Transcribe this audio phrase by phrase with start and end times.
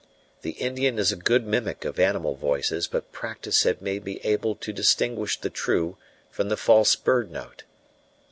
[0.41, 4.55] The Indian is a good mimic of animal voices, but practice had made me able
[4.55, 5.95] to distinguish the true
[6.31, 7.65] from the false bird note.